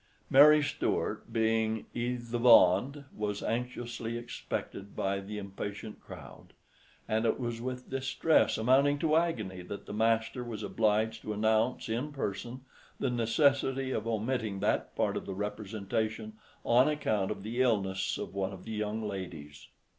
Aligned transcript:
Mary 0.31 0.63
Stuart 0.63 1.31
being 1.31 1.85
"i' 1.95 2.17
the 2.19 2.39
bond," 2.39 3.05
was 3.15 3.43
anxiously 3.43 4.17
expected 4.17 4.95
by 4.95 5.19
the 5.19 5.37
impatient 5.37 5.99
crowd, 6.01 6.53
and 7.07 7.23
it 7.23 7.39
was 7.39 7.61
with 7.61 7.87
distress 7.87 8.57
amounting 8.57 8.97
to 8.97 9.15
agony 9.15 9.61
that 9.61 9.85
the 9.85 9.93
master 9.93 10.43
was 10.43 10.63
obliged 10.63 11.21
to 11.21 11.33
announce, 11.33 11.87
in 11.87 12.11
person, 12.11 12.61
the 12.99 13.11
necessity 13.11 13.91
of 13.91 14.07
omitting 14.07 14.59
that 14.59 14.95
part 14.95 15.15
of 15.15 15.27
the 15.27 15.35
representation, 15.35 16.33
on 16.63 16.87
account 16.89 17.29
of 17.29 17.43
the 17.43 17.61
illness 17.61 18.17
of 18.17 18.33
one 18.33 18.51
of 18.53 18.63
the 18.63 18.71
young 18.71 19.07
ladies. 19.07 19.67